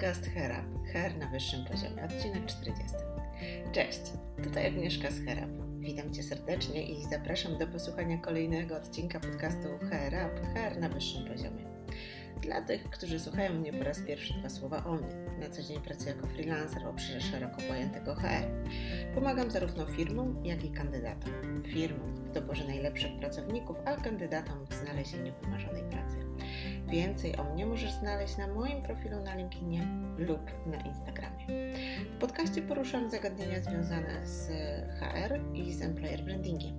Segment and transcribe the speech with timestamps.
[0.00, 2.96] podcast Herab, Her na wyższym poziomie, odcinek 40.
[3.72, 4.00] Cześć,
[4.44, 5.50] tutaj Agnieszka z Herab.
[5.78, 11.64] Witam Cię serdecznie i zapraszam do posłuchania kolejnego odcinka podcastu Herab, Her na wyższym poziomie.
[12.42, 15.14] Dla tych, którzy słuchają mnie po raz pierwszy, dwa słowa o mnie.
[15.40, 18.46] Na co dzień pracuję jako freelancer w obszarze szeroko pojętego HR.
[19.14, 21.62] Pomagam zarówno firmom, jak i kandydatom.
[21.66, 26.16] Firmom w doborze najlepszych pracowników, a kandydatom w znalezieniu wymarzonej pracy.
[26.90, 29.86] Więcej o mnie możesz znaleźć na moim profilu na LinkedInie
[30.18, 31.46] lub na Instagramie.
[32.14, 34.48] W podcaście poruszam zagadnienia związane z
[35.00, 36.74] HR i z employer brandingiem.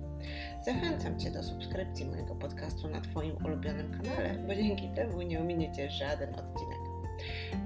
[0.64, 5.90] Zachęcam Cię do subskrypcji mojego podcastu na Twoim ulubionym kanale, bo dzięki temu nie ominiecie
[5.90, 6.78] żaden odcinek.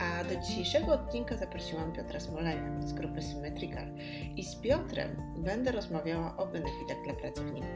[0.00, 3.88] A do dzisiejszego odcinka zaprosiłam Piotra Smolenia z grupy Symmetrical
[4.36, 7.70] i z Piotrem będę rozmawiała o benefitach dla pracowników.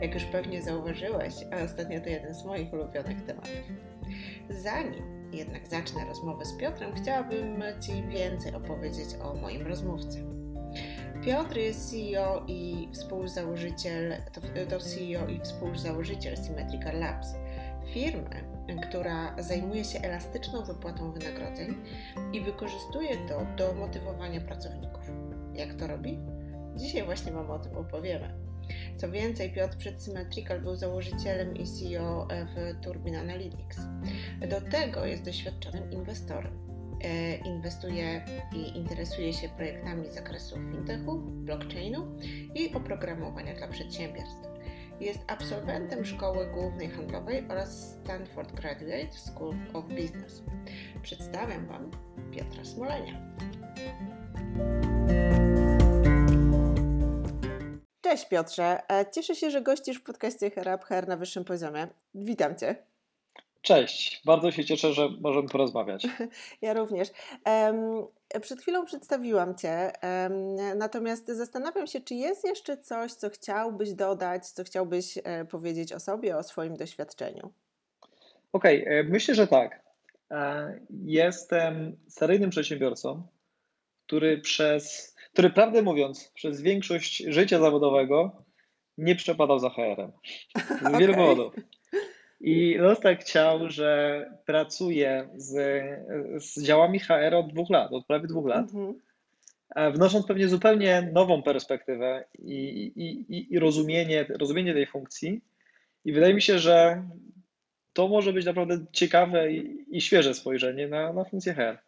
[0.00, 3.50] Jak już pewnie zauważyłeś, a ostatnio to jeden z moich ulubionych tematów.
[4.50, 10.24] Zanim jednak zacznę rozmowę z Piotrem, chciałabym Ci więcej opowiedzieć o moim rozmówcy.
[11.24, 17.34] Piotr jest CEO i współzałożyciel, to, to CEO i współzałożyciel Symmetrical Labs,
[17.92, 18.44] firmy,
[18.82, 21.74] która zajmuje się elastyczną wypłatą wynagrodzeń
[22.32, 25.10] i wykorzystuje to do motywowania pracowników.
[25.54, 26.18] Jak to robi?
[26.76, 28.43] Dzisiaj właśnie Wam o tym opowiemy.
[28.96, 33.78] Co więcej, Piotr przed Symmetrical był założycielem i CEO w Turbine Analytics.
[34.48, 36.64] Do tego jest doświadczonym inwestorem.
[37.04, 42.06] E, inwestuje i interesuje się projektami z zakresu fintechu, blockchainu
[42.54, 44.48] i oprogramowania dla przedsiębiorstw.
[45.00, 50.42] Jest absolwentem Szkoły Głównej Handlowej oraz Stanford Graduate School of Business.
[51.02, 51.90] Przedstawiam Wam
[52.32, 53.20] Piotra Smolenia.
[58.04, 61.88] Cześć Piotrze, e, cieszę się, że gościsz w podcaście Herab Her na wyższym poziomie.
[62.14, 62.76] Witam Cię.
[63.62, 66.06] Cześć, bardzo się cieszę, że możemy porozmawiać.
[66.62, 67.08] Ja również.
[68.42, 69.92] Przed chwilą przedstawiłam Cię,
[70.76, 76.00] natomiast zastanawiam się, czy jest jeszcze coś, co chciałbyś dodać, co chciałbyś e, powiedzieć o
[76.00, 77.52] sobie, o swoim doświadczeniu?
[78.52, 79.80] Okej, okay, e, myślę, że tak.
[81.04, 83.26] Jestem seryjnym przedsiębiorcą,
[84.06, 88.36] który przez, który prawdę mówiąc, przez większość życia zawodowego
[88.98, 90.12] nie przepadał za HR-em.
[90.56, 91.00] Z okay.
[91.00, 91.54] wielu powodów.
[92.40, 95.52] I los tak chciał, że pracuje z,
[96.44, 98.94] z działami HR od dwóch lat, od prawie dwóch lat, mhm.
[99.92, 102.54] wnosząc pewnie zupełnie nową perspektywę i,
[103.28, 105.40] i, i rozumienie, rozumienie tej funkcji.
[106.04, 107.08] I wydaje mi się, że
[107.92, 111.78] to może być naprawdę ciekawe i, i świeże spojrzenie na, na funkcję HR.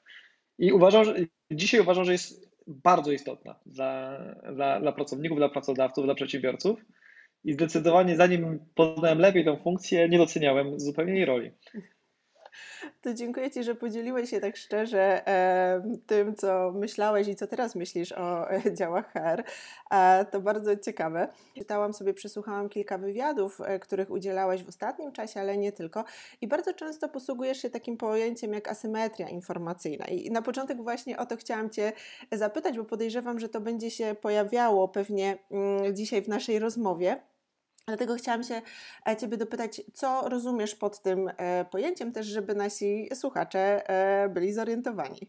[0.59, 1.15] I uważam, że
[1.51, 4.19] dzisiaj uważam, że jest bardzo istotna dla,
[4.55, 6.81] dla, dla pracowników, dla pracodawców, dla przedsiębiorców
[7.45, 11.51] i zdecydowanie zanim poznałem lepiej tę funkcję, nie doceniałem zupełnie jej roli.
[13.03, 15.23] To dziękuję Ci, że podzieliłeś się tak szczerze
[16.07, 19.45] tym, co myślałeś i co teraz myślisz o e, działach HR.
[20.31, 21.29] To bardzo ciekawe.
[21.55, 26.05] Czytałam sobie, przesłuchałam kilka wywiadów, e, których udzielałeś w ostatnim czasie, ale nie tylko.
[26.41, 30.07] I bardzo często posługujesz się takim pojęciem jak asymetria informacyjna.
[30.07, 31.93] I na początek właśnie o to chciałam Cię
[32.33, 37.21] zapytać, bo podejrzewam, że to będzie się pojawiało pewnie mm, dzisiaj w naszej rozmowie.
[37.87, 38.63] Dlatego chciałam się
[39.09, 44.53] e, Ciebie dopytać, co rozumiesz pod tym e, pojęciem, też żeby nasi słuchacze e, byli
[44.53, 45.21] zorientowani.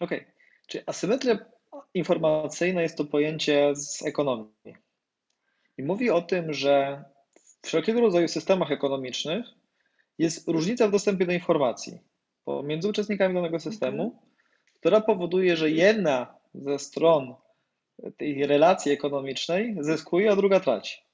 [0.00, 0.18] Okej.
[0.20, 0.32] Okay.
[0.66, 1.38] Czy asymetria
[1.94, 4.76] informacyjna jest to pojęcie z ekonomii.
[5.78, 7.04] I mówi o tym, że
[7.62, 9.46] w wszelkiego rodzaju systemach ekonomicznych
[10.18, 11.98] jest różnica w dostępie do informacji
[12.44, 14.22] pomiędzy uczestnikami danego systemu, mhm.
[14.74, 17.34] która powoduje, że jedna ze stron
[18.16, 21.09] tej relacji ekonomicznej zyskuje, a druga traci.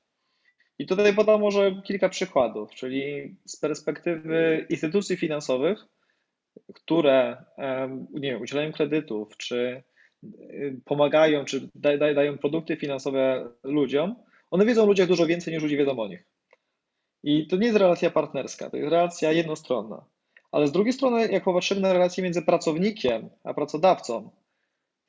[0.79, 5.79] I tutaj podam może kilka przykładów, czyli z perspektywy instytucji finansowych,
[6.75, 7.45] które
[8.13, 9.83] nie wiem, udzielają kredytów, czy
[10.25, 14.17] y, pomagają, czy dają produkty finansowe ludziom,
[14.51, 16.25] one wiedzą o ludziach dużo więcej niż ludzie wiedzą o nich.
[17.23, 20.05] I to nie jest relacja partnerska, to jest relacja jednostronna.
[20.53, 24.31] Ale z drugiej strony, jak popatrzymy na relację między pracownikiem a pracodawcą,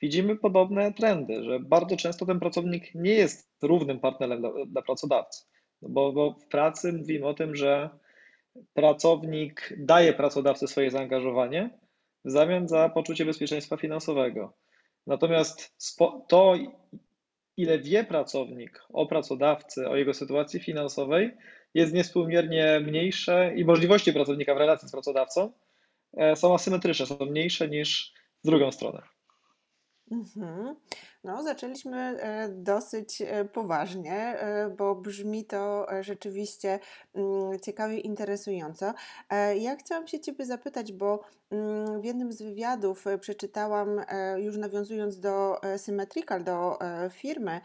[0.01, 5.45] widzimy podobne trendy, że bardzo często ten pracownik nie jest równym partnerem dla, dla pracodawcy.
[5.81, 7.89] No bo, bo w pracy mówimy o tym, że
[8.73, 11.79] pracownik daje pracodawcy swoje zaangażowanie
[12.25, 14.53] w zamian za poczucie bezpieczeństwa finansowego.
[15.07, 15.75] Natomiast
[16.27, 16.55] to,
[17.57, 21.37] ile wie pracownik o pracodawcy, o jego sytuacji finansowej,
[21.73, 25.51] jest niespółmiernie mniejsze i możliwości pracownika w relacji z pracodawcą
[26.17, 28.13] e, są asymetryczne, są mniejsze niż
[28.43, 29.16] w drugą stronę.
[30.11, 30.75] Mhm.
[31.23, 36.79] No, zaczęliśmy e, dosyć e, poważnie, e, bo brzmi to rzeczywiście
[37.15, 38.93] mm, ciekawie, interesująco.
[39.59, 44.01] Ja chciałam się Ciebie zapytać, bo mm, w jednym z wywiadów przeczytałam,
[44.37, 46.79] już nawiązując do Symmetrical, do
[47.11, 47.61] firmy,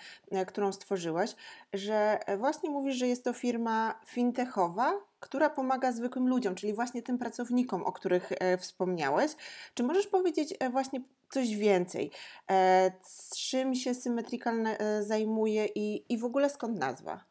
[0.46, 1.36] którą stworzyłaś,
[1.72, 7.18] że właśnie mówisz, że jest to firma fintechowa, która pomaga zwykłym ludziom, czyli właśnie tym
[7.18, 9.32] pracownikom, o których wspomniałeś.
[9.74, 12.10] Czy możesz powiedzieć właśnie coś więcej.
[12.50, 12.92] E,
[13.36, 17.24] czym się Symmetrical e, zajmuje i, i w ogóle skąd nazwa?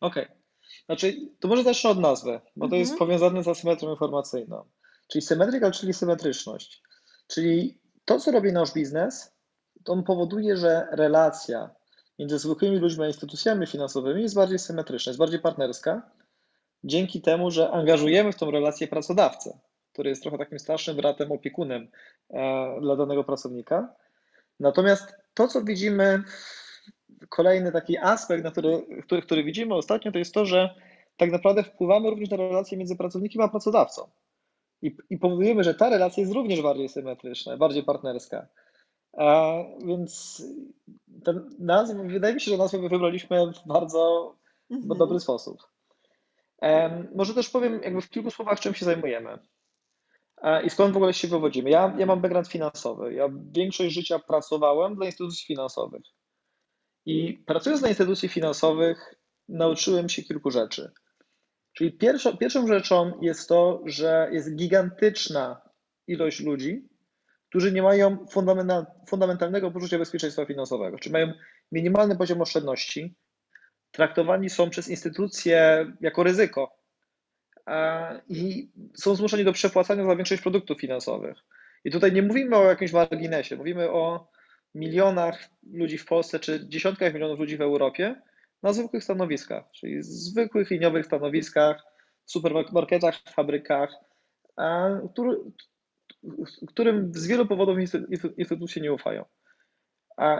[0.00, 0.24] Okej.
[0.24, 0.36] Okay.
[0.86, 3.08] Znaczy, to może zacznę od nazwy, bo to jest mhm.
[3.08, 4.64] powiązane z asymetrią informacyjną.
[5.08, 6.82] Czyli symmetrical, czyli symetryczność.
[7.26, 9.32] Czyli to, co robi nasz biznes,
[9.84, 11.70] to on powoduje, że relacja
[12.18, 16.10] między zwykłymi ludźmi a instytucjami finansowymi jest bardziej symetryczna, jest bardziej partnerska,
[16.84, 19.58] dzięki temu, że angażujemy w tą relację pracodawcę
[19.92, 21.88] który jest trochę takim starszym bratem, opiekunem
[22.30, 23.94] e, dla danego pracownika.
[24.60, 26.22] Natomiast to, co widzimy,
[27.28, 30.74] kolejny taki aspekt, na który, który, który widzimy ostatnio, to jest to, że
[31.16, 34.08] tak naprawdę wpływamy również na relacje między pracownikiem a pracodawcą.
[34.82, 38.46] I, I powodujemy, że ta relacja jest również bardziej symetryczna, bardziej partnerska.
[39.16, 39.54] A,
[39.84, 40.42] więc
[41.24, 44.34] ten nazw, wydaje mi się, że nazwę wybraliśmy w bardzo
[44.70, 44.98] mhm.
[44.98, 45.69] dobry sposób.
[47.14, 49.38] Może też powiem jakby w kilku słowach, czym się zajmujemy.
[50.64, 51.70] I skąd w ogóle się wywodzimy?
[51.70, 53.14] Ja, ja mam background finansowy.
[53.14, 56.02] Ja większość życia pracowałem dla instytucji finansowych.
[57.06, 59.14] I pracując dla instytucji finansowych,
[59.48, 60.90] nauczyłem się kilku rzeczy.
[61.72, 65.60] Czyli pierwszą, pierwszą rzeczą jest to, że jest gigantyczna
[66.06, 66.88] ilość ludzi,
[67.48, 68.26] którzy nie mają
[69.08, 71.32] fundamentalnego poczucia bezpieczeństwa finansowego, czyli mają
[71.72, 73.16] minimalny poziom oszczędności,
[73.90, 76.80] traktowani są przez instytucje jako ryzyko,
[78.28, 81.38] i są zmuszeni do przepłacania za większość produktów finansowych.
[81.84, 84.30] I tutaj nie mówimy o jakimś marginesie, mówimy o
[84.74, 88.22] milionach ludzi w Polsce czy dziesiątkach milionów ludzi w Europie
[88.62, 91.82] na zwykłych stanowiskach, czyli zwykłych liniowych stanowiskach,
[92.24, 93.94] supermarketach, fabrykach,
[96.68, 97.78] którym z wielu powodów
[98.36, 99.24] instytucje nie ufają.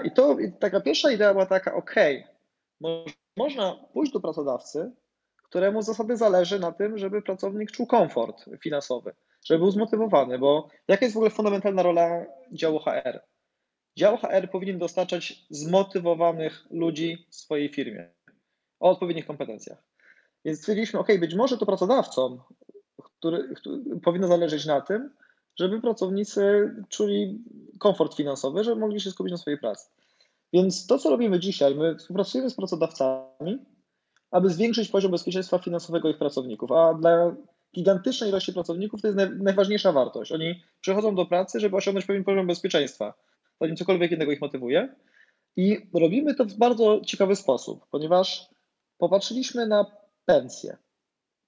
[0.04, 1.94] I to taka pierwsza idea była taka, ok,
[3.36, 4.92] można pójść do pracodawcy
[5.42, 11.04] któremu zasady zależy na tym, żeby pracownik czuł komfort finansowy, żeby był zmotywowany, bo jaka
[11.04, 13.20] jest w ogóle fundamentalna rola działu HR?
[13.96, 18.10] Dział HR powinien dostarczać zmotywowanych ludzi w swojej firmie
[18.80, 19.82] o odpowiednich kompetencjach.
[20.44, 22.40] Więc stwierdziliśmy, ok, być może to pracodawcom
[23.20, 25.10] który, który, powinno zależeć na tym,
[25.56, 27.44] żeby pracownicy czuli
[27.78, 29.88] komfort finansowy, żeby mogli się skupić na swojej pracy.
[30.52, 33.58] Więc to, co robimy dzisiaj, my współpracujemy z pracodawcami,
[34.30, 36.72] aby zwiększyć poziom bezpieczeństwa finansowego ich pracowników.
[36.72, 37.36] A dla
[37.74, 40.32] gigantycznej ilości pracowników to jest najważniejsza wartość.
[40.32, 43.14] Oni przychodzą do pracy, żeby osiągnąć pewien poziom bezpieczeństwa,
[43.60, 44.94] zanim cokolwiek innego ich motywuje.
[45.56, 48.48] I robimy to w bardzo ciekawy sposób, ponieważ
[48.98, 49.86] popatrzyliśmy na
[50.24, 50.76] pensję.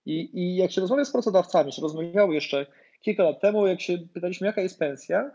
[0.07, 2.67] I, I jak się rozmawia z pracodawcami, się rozmawiało jeszcze
[3.01, 5.31] kilka lat temu, jak się pytaliśmy, jaka jest pensja,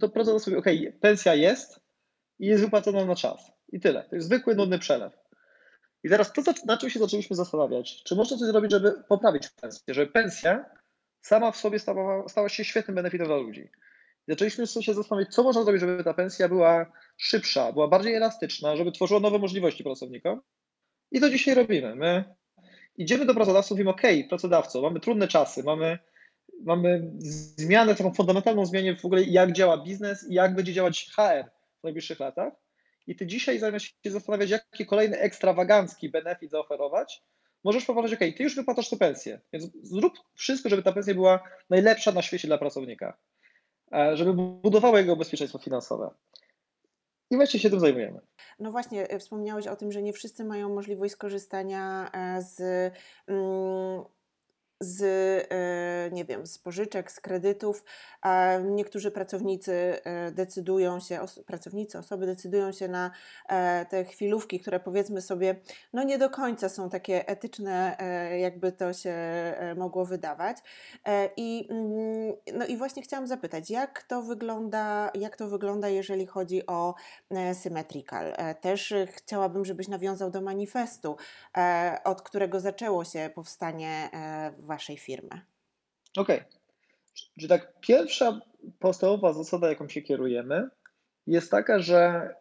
[0.00, 1.79] to pracodawca mówi, ok, pensja jest
[2.40, 3.52] i jest wypłacona na czas.
[3.72, 4.04] I tyle.
[4.10, 5.12] To jest zwykły, nudny przelew.
[6.02, 9.94] I teraz to, na czym się zaczęliśmy zastanawiać, czy można coś zrobić, żeby poprawić pensję,
[9.94, 10.64] żeby pensja
[11.20, 13.68] sama w sobie stała, stała się świetnym benefitem dla ludzi.
[14.28, 18.76] I zaczęliśmy się zastanawiać, co można zrobić, żeby ta pensja była szybsza, była bardziej elastyczna,
[18.76, 20.40] żeby tworzyła nowe możliwości pracownikom.
[21.10, 21.96] I to dzisiaj robimy.
[21.96, 22.24] My
[22.96, 25.98] idziemy do pracodawców i mówimy, OK, pracodawco, mamy trudne czasy, mamy,
[26.64, 31.59] mamy zmianę, taką fundamentalną zmianę w ogóle, jak działa biznes i jak będzie działać HR
[31.80, 32.52] w najbliższych latach
[33.06, 37.22] i ty dzisiaj zamiast się zastanawiać, jaki kolejny ekstrawagancki benefit zaoferować,
[37.64, 41.48] możesz popatrzeć, ok, ty już wypłacasz tę pensję, więc zrób wszystko, żeby ta pensja była
[41.70, 43.18] najlepsza na świecie dla pracownika,
[43.92, 44.32] e, żeby
[44.62, 46.10] budowała jego bezpieczeństwo finansowe.
[47.30, 48.20] I właśnie się tym zajmujemy.
[48.58, 52.60] No właśnie, e, wspomniałeś o tym, że nie wszyscy mają możliwość skorzystania e, z.
[53.26, 54.04] Mm,
[54.80, 57.84] z, e, nie wiem, z pożyczek, z kredytów,
[58.64, 59.72] niektórzy pracownicy
[60.04, 63.10] e, decydują się, pracownicy, osoby decydują się na
[63.48, 65.56] e, te chwilówki, które powiedzmy sobie,
[65.92, 67.96] no nie do końca są takie etyczne,
[68.40, 69.14] jakby to się
[69.76, 70.56] mogło wydawać.
[71.36, 76.66] I, mm, no i właśnie chciałam zapytać, jak to wygląda, jak to wygląda, jeżeli chodzi
[76.66, 76.94] o
[77.52, 78.34] Symmetrical?
[78.60, 81.16] Też chciałabym, żebyś nawiązał do manifestu,
[82.04, 84.10] od którego zaczęło się powstanie
[84.70, 85.40] waszej firmy?
[86.16, 86.40] Okej.
[86.40, 86.60] Okay.
[87.14, 88.40] Czyli tak, pierwsza
[88.78, 90.70] podstawowa zasada, jaką się kierujemy,
[91.26, 92.34] jest taka, że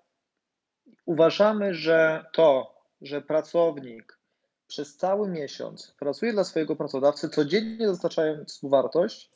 [1.05, 4.19] uważamy, że to, że pracownik
[4.67, 9.31] przez cały miesiąc pracuje dla swojego pracodawcy, codziennie dostarczając mu wartość,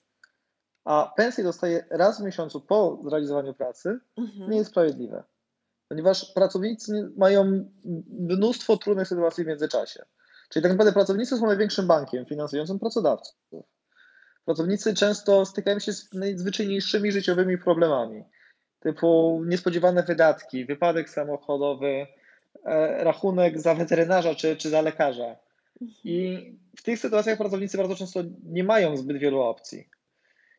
[0.86, 4.50] a pensję dostaje raz w miesiącu po zrealizowaniu pracy, mhm.
[4.52, 5.24] nie jest sprawiedliwe.
[5.90, 7.70] ponieważ pracownicy mają
[8.20, 10.06] mnóstwo trudnych sytuacji w międzyczasie.
[10.54, 13.36] Czyli tak naprawdę pracownicy są największym bankiem finansującym pracodawców.
[14.46, 18.24] Pracownicy często stykają się z najzwyczajniejszymi życiowymi problemami,
[18.80, 22.08] typu niespodziewane wydatki, wypadek samochodowy,
[22.66, 25.36] e, rachunek za weterynarza czy, czy za lekarza.
[26.04, 26.38] I
[26.78, 29.90] w tych sytuacjach pracownicy bardzo często nie mają zbyt wielu opcji.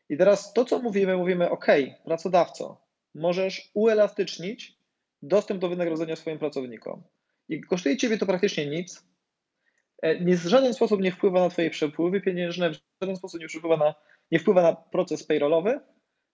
[0.09, 1.67] I teraz to, co mówimy, mówimy, OK,
[2.05, 2.81] pracodawco,
[3.15, 4.79] możesz uelastycznić
[5.23, 7.03] dostęp do wynagrodzenia swoim pracownikom.
[7.49, 9.05] I kosztuje Ciebie to praktycznie nic,
[10.21, 13.77] nie, w żaden sposób nie wpływa na Twoje przepływy pieniężne, w żaden sposób nie wpływa
[13.77, 13.95] na,
[14.33, 15.81] nie wpływa na proces payrollowy.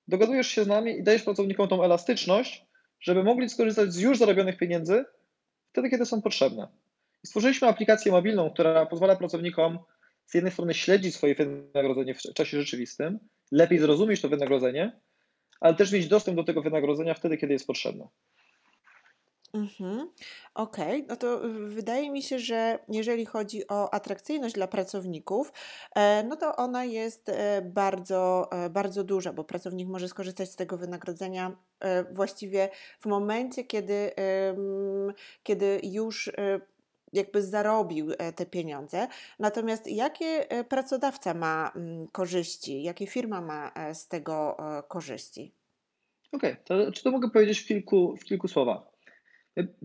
[0.08, 2.66] Dogadujesz się z nami i dajesz pracownikom tą elastyczność,
[3.00, 5.04] żeby mogli skorzystać z już zarobionych pieniędzy
[5.72, 6.68] wtedy, kiedy są potrzebne.
[7.24, 9.78] I stworzyliśmy aplikację mobilną, która pozwala pracownikom
[10.26, 13.18] z jednej strony śledzić swoje wynagrodzenie w czasie rzeczywistym,
[13.52, 15.00] lepiej zrozumieć to wynagrodzenie,
[15.60, 18.08] ale też mieć dostęp do tego wynagrodzenia wtedy, kiedy jest potrzebne.
[19.52, 20.11] Mhm.
[20.54, 25.52] Okej, no to wydaje mi się, że jeżeli chodzi o atrakcyjność dla pracowników,
[25.95, 30.57] e, no to ona jest e, bardzo, e, bardzo duża, bo pracownik może skorzystać z
[30.57, 31.57] tego wynagrodzenia
[32.12, 32.69] właściwie
[33.00, 34.11] w momencie, kiedy,
[35.42, 36.30] kiedy już
[37.12, 39.09] jakby zarobił te pieniądze.
[39.38, 44.57] Natomiast jakie pracodawca ma mm, korzyści, jakie firma ma z tego
[44.88, 45.54] korzyści?
[46.33, 48.89] Okej, to czy to mogę powiedzieć w kilku, w kilku słowach?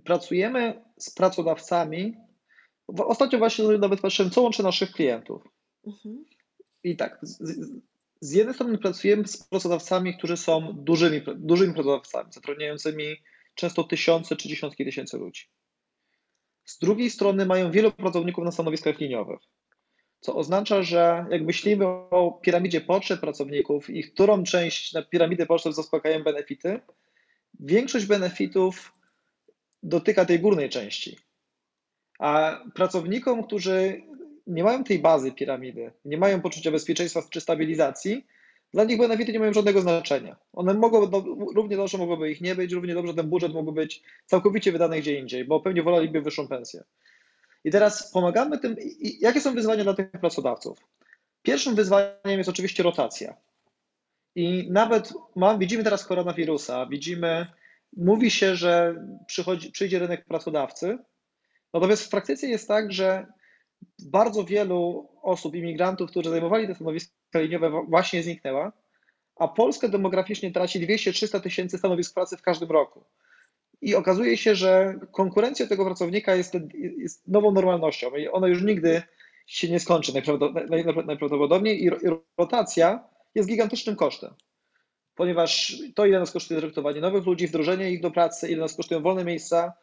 [0.03, 2.17] Pracujemy z pracodawcami.
[2.87, 5.43] Ostatnio właśnie nawet patrzyłem, co łączy naszych klientów.
[5.87, 6.25] Mhm.
[6.83, 7.59] I tak, z,
[8.21, 13.15] z, jednej strony pracujemy z pracodawcami, którzy są dużymi, dużymi pracodawcami, zatrudniającymi
[13.55, 15.45] często tysiące czy dziesiątki tysięcy ludzi.
[16.65, 19.39] Z drugiej strony mają wielu pracowników na stanowiskach liniowych,
[20.19, 25.73] co oznacza, że jak myślimy o piramidzie potrzeb pracowników i którą część na piramidy potrzeb
[25.73, 26.79] zaspokajają benefity,
[27.59, 28.94] większość benefitów
[29.85, 31.17] dotyka tej górnej części.
[32.19, 34.01] A pracownikom, którzy
[34.47, 38.25] nie mają tej bazy piramidy, nie mają poczucia bezpieczeństwa czy stabilizacji,
[38.73, 40.35] dla nich benefity nie mają żadnego znaczenia.
[40.53, 41.23] One mogą, no,
[41.55, 45.19] równie dobrze mogłoby ich nie być, równie dobrze ten budżet mógłby być całkowicie wydany gdzie
[45.19, 46.83] indziej, bo pewnie woleliby wyższą pensję.
[47.63, 48.75] I teraz pomagamy tym.
[48.79, 50.77] I jakie są wyzwania dla tych pracodawców?
[51.41, 53.35] Pierwszym wyzwaniem jest oczywiście rotacja.
[54.35, 57.47] I nawet mam, widzimy teraz koronawirusa, widzimy
[57.97, 58.95] mówi się, że
[59.27, 60.97] przychodzi, przyjdzie rynek pracodawcy,
[61.73, 63.27] natomiast w praktyce jest tak, że
[63.99, 68.71] bardzo wielu osób, imigrantów, którzy zajmowali te stanowiska liniowe, właśnie zniknęła,
[69.35, 73.05] a Polska demograficznie traci 200-300 tysięcy stanowisk pracy w każdym roku.
[73.81, 76.53] I okazuje się, że konkurencja tego pracownika jest,
[76.97, 79.01] jest nową normalnością i ona już nigdy
[79.47, 80.13] się nie skończy
[81.07, 81.89] najprawdopodobniej i
[82.37, 84.33] rotacja jest gigantycznym kosztem
[85.15, 89.01] ponieważ to, ile nas kosztuje zrekrutowanie nowych ludzi, wdrożenie ich do pracy, ile nas kosztują
[89.01, 89.73] wolne miejsca,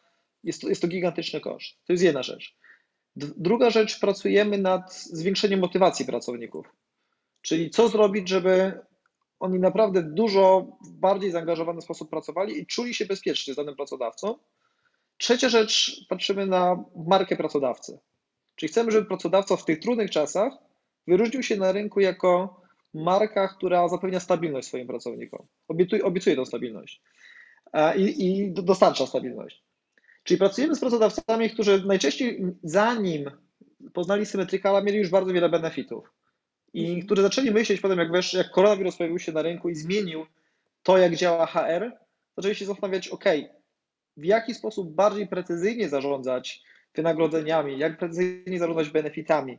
[0.44, 1.76] jest to, jest to gigantyczny koszt.
[1.86, 2.56] To jest jedna rzecz.
[3.16, 6.66] Druga rzecz, pracujemy nad zwiększeniem motywacji pracowników.
[7.42, 8.80] Czyli co zrobić, żeby
[9.40, 14.38] oni naprawdę dużo bardziej zaangażowany sposób pracowali i czuli się bezpiecznie z danym pracodawcą.
[15.16, 17.98] Trzecia rzecz, patrzymy na markę pracodawcy.
[18.56, 20.52] Czyli chcemy, żeby pracodawca w tych trudnych czasach
[21.06, 22.61] wyróżnił się na rynku jako
[22.94, 25.46] marka, która zapewnia stabilność swoim pracownikom.
[25.68, 27.02] Obiecuje, obiecuje tą stabilność
[27.96, 29.62] i, i dostarcza stabilność.
[30.22, 33.30] Czyli pracujemy z pracodawcami, którzy najczęściej zanim
[33.92, 36.12] poznali Symmetricala, mieli już bardzo wiele benefitów.
[36.74, 37.06] I mhm.
[37.06, 40.26] którzy zaczęli myśleć potem, jak, wiesz, jak koronawirus pojawił się na rynku i zmienił
[40.82, 41.92] to, jak działa HR,
[42.36, 43.24] zaczęli się zastanawiać, ok,
[44.16, 46.62] w jaki sposób bardziej precyzyjnie zarządzać
[46.94, 49.58] wynagrodzeniami, jak precyzyjnie zarządzać benefitami,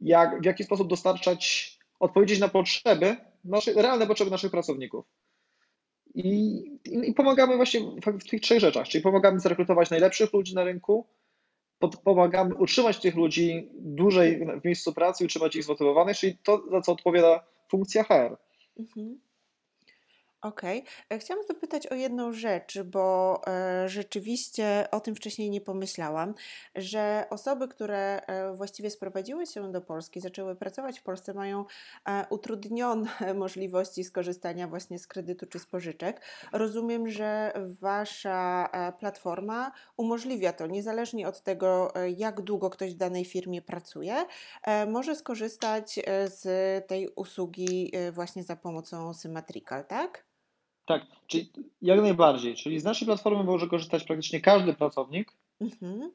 [0.00, 5.04] jak, w jaki sposób dostarczać odpowiedzieć na potrzeby, nasze, realne potrzeby naszych pracowników.
[6.14, 11.06] I, I, pomagamy właśnie w, tych trzech rzeczach, czyli pomagamy zrekrutować najlepszych ludzi na rynku,
[11.78, 16.80] pod, pomagamy utrzymać tych ludzi dłużej w miejscu pracy, utrzymać ich zmotywowanych, czyli to, za
[16.80, 18.36] co odpowiada funkcja HR.
[18.78, 19.20] Mhm.
[20.44, 20.84] Okej.
[21.10, 26.34] E, chciałam zapytać o jedną rzecz, bo e, rzeczywiście o tym wcześniej nie pomyślałam,
[26.74, 31.64] że osoby, które e, właściwie sprowadziły się do Polski, zaczęły pracować w Polsce, mają
[32.30, 36.20] utrudnione możliwości skorzystania właśnie z kredytu czy z pożyczek.
[36.52, 43.62] Rozumiem, że Wasza platforma umożliwia to, niezależnie od tego, jak długo ktoś w danej firmie
[43.62, 44.14] pracuje,
[44.86, 46.42] może skorzystać z
[46.86, 50.33] tej usługi właśnie za pomocą Symmetrical, tak?
[50.86, 51.50] Tak, czyli
[51.82, 52.54] jak najbardziej.
[52.54, 56.10] Czyli z naszej platformy może korzystać praktycznie każdy pracownik, mhm.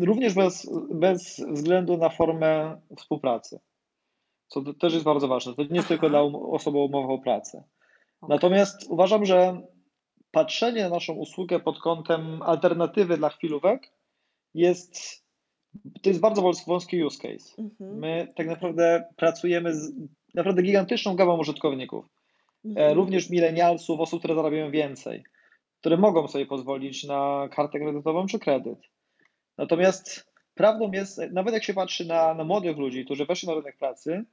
[0.00, 3.60] również bez, bez względu na formę współpracy.
[4.48, 5.54] Co też jest bardzo ważne.
[5.54, 7.64] To nie jest tylko dla um, osoby o umowę o pracę.
[8.20, 8.36] Okay.
[8.36, 9.60] Natomiast uważam, że
[10.30, 13.92] patrzenie na naszą usługę pod kątem alternatywy dla chwilówek
[14.54, 15.24] jest,
[16.02, 17.62] to jest bardzo wąski use case.
[17.62, 17.98] Mhm.
[17.98, 19.92] My tak naprawdę pracujemy z
[20.34, 22.04] naprawdę gigantyczną gamą użytkowników,
[22.64, 22.96] mhm.
[22.96, 25.22] również milenialsów, osób, które zarabiają więcej,
[25.80, 28.78] które mogą sobie pozwolić na kartę kredytową czy kredyt.
[29.58, 33.76] Natomiast prawdą jest, nawet jak się patrzy na, na młodych ludzi, którzy weszli na rynek
[33.78, 34.24] pracy,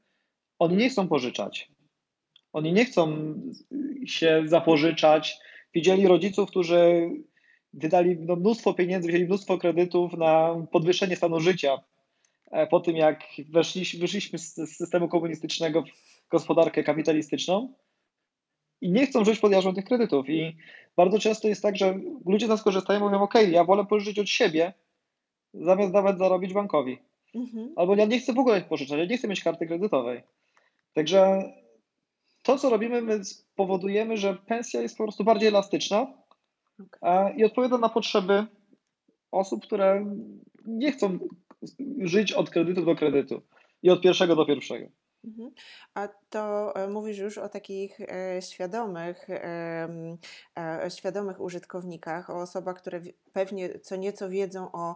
[0.60, 1.72] oni nie chcą pożyczać.
[2.54, 3.34] Oni nie chcą
[4.06, 5.38] się zapożyczać.
[5.74, 7.10] Widzieli rodziców, którzy
[7.74, 11.78] wydali no, mnóstwo pieniędzy, wzięli mnóstwo kredytów na podwyższenie stanu życia
[12.52, 15.84] e, po tym, jak weszliśmy, wyszliśmy z systemu komunistycznego
[16.26, 17.74] w gospodarkę kapitalistyczną
[18.82, 20.30] i nie chcą żyć pod jarzmą tych kredytów.
[20.30, 20.58] I
[20.96, 24.20] bardzo często jest tak, że ludzie z nas korzystają i mówią, ok, ja wolę pożyczyć
[24.20, 24.74] od siebie,
[25.54, 26.98] zamiast nawet zarobić bankowi.
[27.36, 27.74] Mhm.
[27.76, 30.24] Albo ja nie chcę w ogóle pożyczać, ja nie chcę mieć karty kredytowej.
[30.94, 31.44] Także
[32.42, 36.14] to, co robimy, my spowodujemy, że pensja jest po prostu bardziej elastyczna
[36.80, 37.34] okay.
[37.36, 38.46] i odpowiada na potrzeby
[39.32, 40.16] osób, które
[40.66, 41.20] nie chcą
[42.00, 43.42] żyć od kredytu do kredytu
[43.84, 44.86] i od pierwszego do pierwszego.
[45.26, 45.52] Mhm.
[45.94, 49.88] A to e, mówisz już o takich e, świadomych, e,
[50.90, 53.02] świadomych użytkownikach, o osobach, które
[53.34, 54.96] pewnie co nieco wiedzą o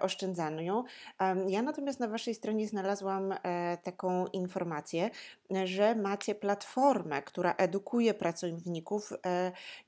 [0.00, 0.84] oszczędzaniu.
[1.48, 3.34] Ja natomiast na Waszej stronie znalazłam
[3.82, 5.10] taką informację,
[5.64, 9.12] że macie platformę, która edukuje pracowników,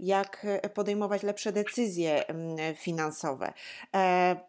[0.01, 2.25] jak podejmować lepsze decyzje
[2.77, 3.53] finansowe.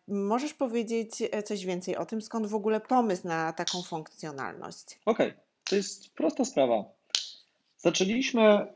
[0.07, 4.99] Możesz powiedzieć coś więcej o tym, skąd w ogóle pomysł na taką funkcjonalność?
[5.19, 5.43] Okej, okay.
[5.69, 6.83] to jest prosta sprawa.
[7.77, 8.67] Zaczęliśmy,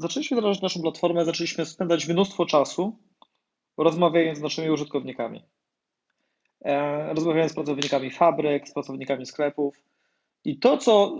[0.00, 2.98] zaczęliśmy wdrażać naszą platformę, zaczęliśmy spędzać mnóstwo czasu
[3.76, 5.44] rozmawiając z naszymi użytkownikami.
[6.64, 9.76] E, rozmawiając z pracownikami fabryk, z pracownikami sklepów.
[10.44, 11.18] I to, co,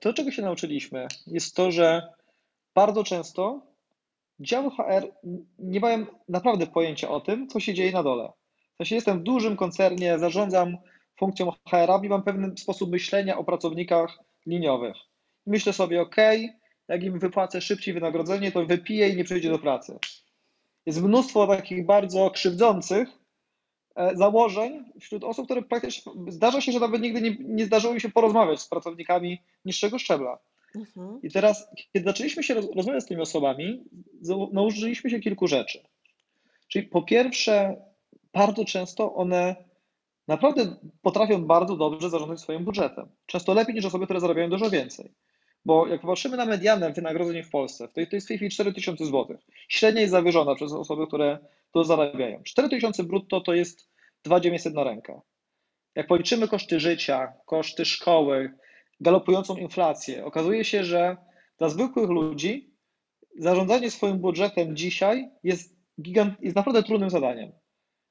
[0.00, 2.08] to, czego się nauczyliśmy, jest to, że
[2.74, 3.66] bardzo często
[4.40, 5.12] działy HR
[5.58, 8.32] nie mają naprawdę pojęcia o tym, co się dzieje na dole.
[8.74, 10.76] W sensie jestem w dużym koncernie, zarządzam
[11.22, 14.96] funkcją HR-a i mam pewien sposób myślenia o pracownikach liniowych.
[15.46, 16.16] Myślę sobie, ok,
[16.88, 19.98] jak im wypłacę szybciej wynagrodzenie, to wypiję i nie przejdzie do pracy.
[20.86, 23.08] Jest mnóstwo takich bardzo krzywdzących
[23.96, 28.00] e, założeń wśród osób, które praktycznie zdarza się, że nawet nigdy nie, nie zdarzyło mi
[28.00, 30.38] się porozmawiać z pracownikami niższego szczebla.
[30.76, 31.20] Mhm.
[31.22, 33.84] I teraz, kiedy zaczęliśmy się rozmawiać z tymi osobami,
[34.52, 35.82] nauczyliśmy się kilku rzeczy.
[36.68, 37.76] Czyli po pierwsze,
[38.32, 39.71] bardzo często one
[40.28, 43.08] naprawdę potrafią bardzo dobrze zarządzać swoim budżetem.
[43.26, 45.14] Często lepiej niż osoby, które zarabiają dużo więcej.
[45.64, 49.38] Bo jak popatrzymy na medianę wynagrodzeń w Polsce, to jest w tej chwili 4000 zł.
[49.68, 51.38] Średnia jest zawyżona przez osoby, które
[51.72, 52.42] to zarabiają.
[52.42, 53.88] 4000 brutto to jest
[54.24, 55.20] 2900 na rękę.
[55.94, 58.54] Jak policzymy koszty życia, koszty szkoły,
[59.00, 61.16] galopującą inflację, okazuje się, że
[61.58, 62.74] dla zwykłych ludzi
[63.38, 67.52] zarządzanie swoim budżetem dzisiaj jest, gigant, jest naprawdę trudnym zadaniem.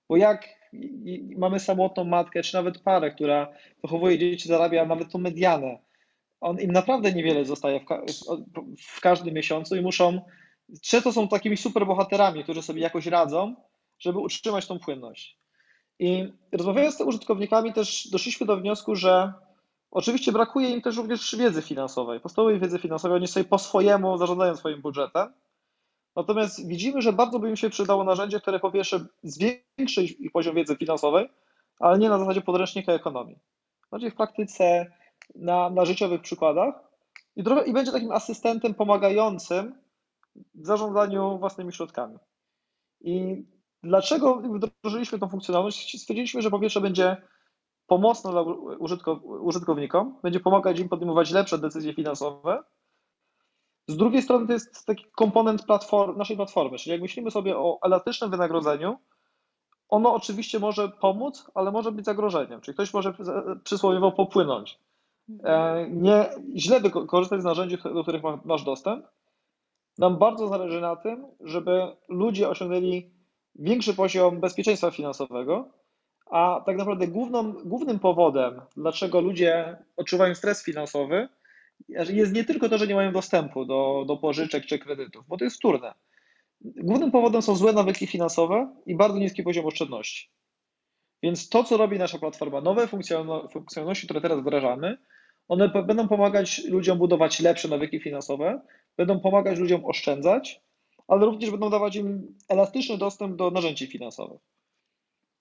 [0.09, 0.60] Bo jak
[1.37, 3.47] mamy samotną matkę, czy nawet parę, która
[3.81, 5.77] wychowuje dzieci, zarabia nawet tą medianę,
[6.41, 8.01] on im naprawdę niewiele zostaje w, ka
[8.77, 10.21] w każdym miesiącu i muszą,
[10.81, 13.55] często są takimi super bohaterami, którzy sobie jakoś radzą,
[13.99, 15.37] żeby utrzymać tą płynność.
[15.99, 19.33] I rozmawiając z tymi użytkownikami też doszliśmy do wniosku, że
[19.91, 24.55] oczywiście brakuje im też również wiedzy finansowej, podstawowej wiedzy finansowej, oni sobie po swojemu zarządzają
[24.55, 25.33] swoim budżetem,
[26.15, 30.55] Natomiast widzimy, że bardzo by im się przydało narzędzie, które po pierwsze zwiększy ich poziom
[30.55, 31.29] wiedzy finansowej,
[31.79, 33.39] ale nie na zasadzie podręcznika ekonomii.
[33.91, 34.91] Bardziej w praktyce,
[35.35, 36.75] na, na życiowych przykładach
[37.35, 39.75] i, trochę, i będzie takim asystentem pomagającym
[40.35, 42.17] w zarządzaniu własnymi środkami.
[43.01, 43.45] I
[43.83, 46.01] dlaczego wdrożyliśmy tę funkcjonalność?
[46.01, 47.17] Stwierdziliśmy, że po pierwsze będzie
[47.87, 48.41] pomocna dla
[49.39, 52.63] użytkownikom, będzie pomagać im podejmować lepsze decyzje finansowe,
[53.87, 57.79] z drugiej strony to jest taki komponent platform, naszej platformy, czyli jak myślimy sobie o
[57.83, 58.97] elastycznym wynagrodzeniu,
[59.89, 63.13] ono oczywiście może pomóc, ale może być zagrożeniem, czyli ktoś może
[63.63, 64.79] przysłowiowo popłynąć.
[65.43, 69.05] E, nie, źle korzystać z narzędzi, do których masz dostęp.
[69.97, 73.11] Nam bardzo zależy na tym, żeby ludzie osiągnęli
[73.55, 75.67] większy poziom bezpieczeństwa finansowego,
[76.25, 81.27] a tak naprawdę główną, głównym powodem, dlaczego ludzie odczuwają stres finansowy,
[81.89, 85.43] jest nie tylko to, że nie mają dostępu do, do pożyczek czy kredytów, bo to
[85.43, 85.93] jest wtórne.
[86.61, 90.29] Głównym powodem są złe nawyki finansowe i bardzo niski poziom oszczędności.
[91.23, 94.97] Więc to, co robi nasza platforma, nowe funkcjonalności, które teraz wdrażamy,
[95.47, 98.61] one będą pomagać ludziom budować lepsze nawyki finansowe,
[98.97, 100.61] będą pomagać ludziom oszczędzać,
[101.07, 104.41] ale również będą dawać im elastyczny dostęp do narzędzi finansowych.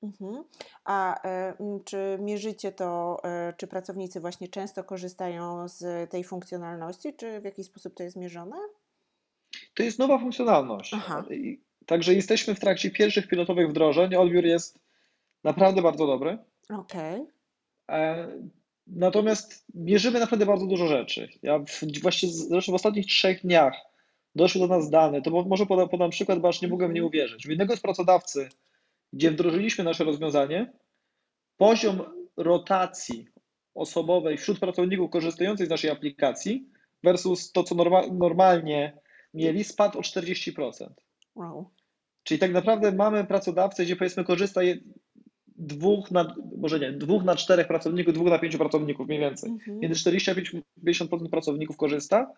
[0.03, 0.45] Mhm.
[0.85, 7.41] A e, czy mierzycie to, e, czy pracownicy właśnie często korzystają z tej funkcjonalności, czy
[7.41, 8.57] w jaki sposób to jest mierzone?
[9.75, 10.95] To jest nowa funkcjonalność.
[11.87, 14.15] Także jesteśmy w trakcie pierwszych pilotowych wdrożeń.
[14.15, 14.79] Odbiór jest
[15.45, 16.39] naprawdę bardzo dobry.
[16.69, 17.27] Okej.
[17.89, 18.29] E,
[18.87, 21.29] natomiast mierzymy naprawdę bardzo dużo rzeczy.
[21.43, 23.75] Ja w, właściwie zresztą w ostatnich trzech dniach
[24.35, 27.47] doszły do nas dane, to może podam, podam przykład, bo aż nie mogłem nie uwierzyć.
[27.47, 28.49] U jednego z pracodawcy,
[29.13, 30.73] gdzie wdrożyliśmy nasze rozwiązanie,
[31.57, 32.03] poziom
[32.37, 33.29] rotacji
[33.75, 36.69] osobowej wśród pracowników korzystających z naszej aplikacji
[37.05, 38.99] versus to, co norma normalnie
[39.35, 40.89] mieli, spadł o 40%.
[41.35, 41.71] Wow.
[42.23, 44.61] Czyli tak naprawdę mamy pracodawcę, gdzie powiedzmy korzysta
[45.57, 49.51] dwóch na, może nie, dwóch na czterech pracowników, dwóch na pięciu pracowników mniej więcej.
[49.51, 49.79] Mhm.
[49.79, 52.33] Między 40 a 50% pracowników korzysta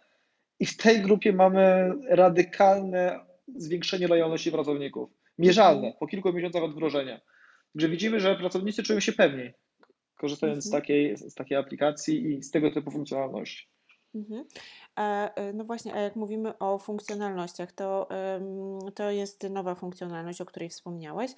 [0.61, 3.21] i w tej grupie mamy radykalne
[3.57, 5.11] zwiększenie lojalności pracowników.
[5.39, 5.95] Mierzalne mhm.
[6.01, 7.21] po kilku miesiącach od wdrożenia.
[7.73, 9.55] Także widzimy, że pracownicy czują się pewniej,
[10.17, 10.69] korzystając mhm.
[10.69, 13.69] z, takiej, z takiej aplikacji i z tego typu funkcjonalności.
[14.15, 14.45] Mhm.
[14.99, 18.09] E, no właśnie, a jak mówimy o funkcjonalnościach, to,
[18.95, 21.31] to jest nowa funkcjonalność, o której wspomniałeś.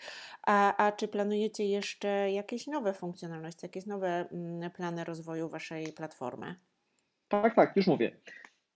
[0.47, 6.55] A, a czy planujecie jeszcze jakieś nowe funkcjonalności, jakieś nowe mm, plany rozwoju Waszej platformy?
[7.29, 8.17] Tak, tak, już mówię.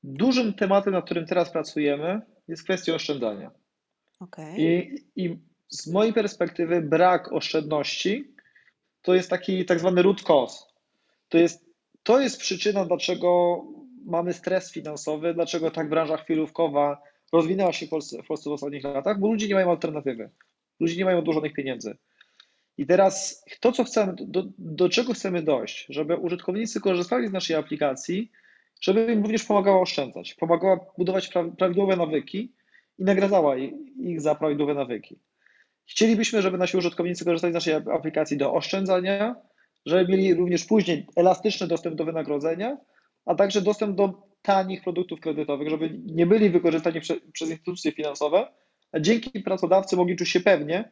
[0.03, 3.51] Dużym tematem, nad którym teraz pracujemy, jest kwestia oszczędzania.
[4.21, 4.55] Okay.
[4.59, 8.35] I, I z mojej perspektywy brak oszczędności
[9.03, 10.65] to jest taki tak zwany root cause.
[11.29, 11.65] To jest,
[12.03, 13.63] to jest przyczyna, dlaczego
[14.05, 17.03] mamy stres finansowy, dlaczego tak branża chwilówkowa
[17.33, 20.31] rozwinęła się w Polsce, w Polsce w ostatnich latach, bo ludzie nie mają alternatywy.
[20.81, 21.97] Ludzie nie mają odłożonych pieniędzy.
[22.79, 27.57] I teraz to, co chcemy, do, do czego chcemy dojść, żeby użytkownicy korzystali z naszej
[27.57, 28.31] aplikacji,
[28.81, 32.53] żeby im również pomagała oszczędzać, pomagała budować prawidłowe nawyki
[32.99, 33.57] i nagradzała
[33.97, 35.19] ich za prawidłowe nawyki.
[35.87, 39.35] Chcielibyśmy, żeby nasi użytkownicy korzystali z naszej aplikacji do oszczędzania,
[39.87, 42.77] żeby mieli również później elastyczny dostęp do wynagrodzenia,
[43.27, 48.53] a także dostęp do tanich produktów kredytowych, żeby nie byli wykorzystani prze, przez instytucje finansowe,
[48.93, 50.91] a dzięki pracodawcy mogli czuć się pewnie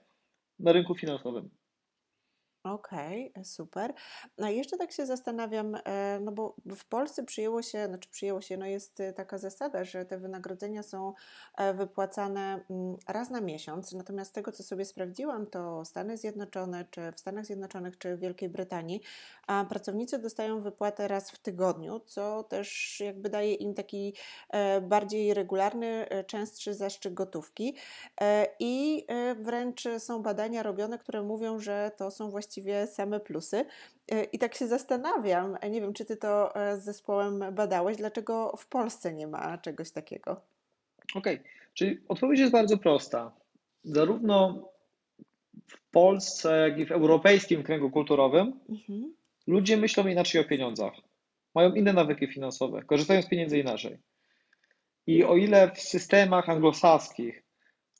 [0.58, 1.50] na rynku finansowym.
[2.66, 3.94] Okej, super.
[4.38, 8.40] No i jeszcze tak się zastanawiam, e, no bo w Polsce przyjęło się, znaczy przyjęło
[8.40, 11.12] się, no jest e, taka zasada, że te wynagrodzenia są
[11.56, 13.92] e, wypłacane mm, raz na miesiąc.
[13.92, 18.48] Natomiast tego, co sobie sprawdziłam, to Stany Zjednoczone, czy w Stanach Zjednoczonych, czy w Wielkiej
[18.48, 19.00] Brytanii,
[19.46, 24.14] a pracownicy dostają wypłatę raz w tygodniu, co też jakby daje im taki
[24.82, 27.76] bardziej regularny, częstszy zastrzyk gotówki.
[28.58, 33.64] I wręcz są badania robione, które mówią, że to są właściwie właściwie same plusy.
[34.12, 37.96] E, I tak się zastanawiam, e, nie wiem, czy ty to e, z zespołem badałeś,
[37.96, 40.40] dlaczego w Polsce nie ma czegoś takiego?
[41.14, 41.50] Okej, okay.
[41.74, 43.32] czyli odpowiedź jest bardzo prosta.
[43.84, 44.68] Zarówno
[45.66, 49.14] w Polsce, jak i w europejskim kręgu kulturowym mhm.
[49.46, 50.92] ludzie myślą inaczej o pieniądzach.
[51.54, 53.98] Mają inne nawyki finansowe, korzystają z pieniędzy inaczej.
[55.06, 57.42] I o ile w systemach anglosaskich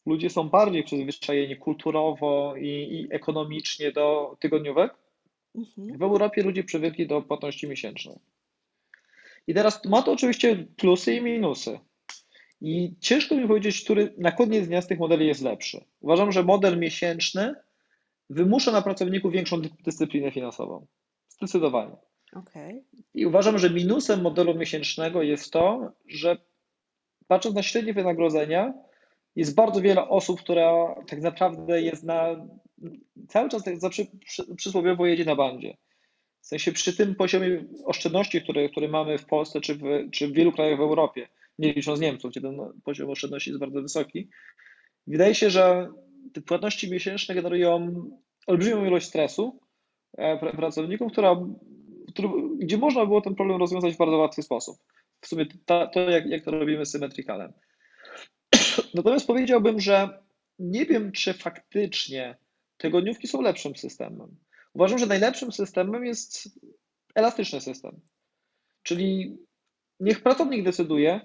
[0.06, 4.94] ludzie są bardziej przyzwyczajeni kulturowo i, i ekonomicznie do tygodniówek.
[5.54, 5.98] Mhm.
[5.98, 8.16] W Europie ludzie przywykli do płatności miesięcznej.
[9.46, 11.78] I teraz ma to oczywiście plusy i minusy.
[12.60, 15.84] I ciężko mi powiedzieć, który na koniec dnia z tych modeli jest lepszy.
[16.00, 17.54] Uważam, że model miesięczny
[18.30, 20.86] wymusza na pracowniku większą dyscyplinę finansową.
[21.28, 21.96] Zdecydowanie.
[22.32, 22.84] Okay.
[23.14, 26.36] I uważam, że minusem modelu miesięcznego jest to, że
[27.26, 28.74] patrząc na średnie wynagrodzenia,
[29.36, 32.46] jest bardzo wiele osób, która tak naprawdę jest na
[33.28, 35.76] cały czas tak przy, przy, przysłowiowo jedzie na bandzie.
[36.40, 40.32] W sensie przy tym poziomie oszczędności, który, który mamy w Polsce czy w, czy w
[40.32, 44.28] wielu krajach w Europie, nie licząc Niemców, gdzie ten poziom oszczędności jest bardzo wysoki,
[45.06, 45.88] wydaje się, że
[46.32, 48.02] te płatności miesięczne generują
[48.46, 49.60] olbrzymią ilość stresu
[50.18, 51.36] e, pracownikom, która,
[52.08, 54.76] który, gdzie można było ten problem rozwiązać w bardzo łatwy sposób.
[55.20, 57.52] W sumie ta, to, jak, jak to robimy z Symmetricalem.
[58.94, 60.22] Natomiast powiedziałbym, że
[60.58, 62.36] nie wiem, czy faktycznie
[62.76, 64.36] tygodniówki są lepszym systemem.
[64.74, 66.58] Uważam, że najlepszym systemem jest
[67.14, 68.00] elastyczny system.
[68.82, 69.38] Czyli
[70.00, 71.20] niech pracownik decyduje,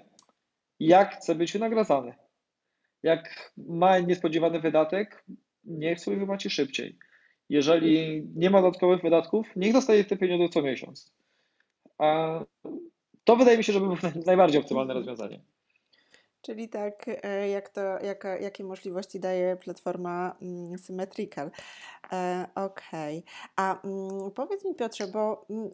[0.80, 2.14] jak chce być wynagradzany.
[3.02, 5.24] Jak ma niespodziewany wydatek,
[5.64, 6.98] niech sobie wypłaci szybciej.
[7.48, 11.14] Jeżeli nie ma dodatkowych wydatków, niech dostaje te pieniądze co miesiąc.
[11.98, 12.40] A
[13.24, 15.40] to wydaje mi się, że by było najbardziej optymalne rozwiązanie.
[16.42, 21.50] Czyli tak, e, jak to, jaka, jakie możliwości daje platforma mm, Symmetrical.
[22.12, 23.18] E, okej.
[23.18, 23.32] Okay.
[23.56, 25.70] A mm, powiedz mi Piotrze, bo mm,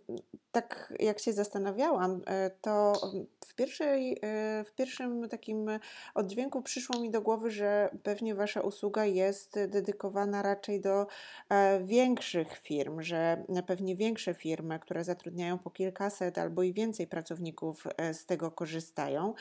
[0.52, 2.92] tak jak się zastanawiałam, e, to
[3.46, 4.20] w, pierwszej,
[4.64, 5.70] w pierwszym takim
[6.14, 11.06] oddźwięku przyszło mi do głowy, że pewnie Wasza usługa jest dedykowana raczej do
[11.80, 18.26] większych firm, że pewnie większe firmy, które zatrudniają po kilkaset albo i więcej pracowników z
[18.26, 19.34] tego korzystają.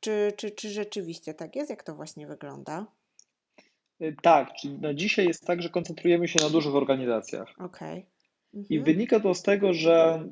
[0.00, 1.70] Czy, czy, czy rzeczywiście tak jest?
[1.70, 2.86] Jak to właśnie wygląda?
[4.02, 7.48] Y, tak, czyli na dzisiaj jest tak, że koncentrujemy się na dużych organizacjach.
[7.58, 8.06] Okej.
[8.54, 8.84] I Mhm.
[8.84, 10.22] wynika to z tego, że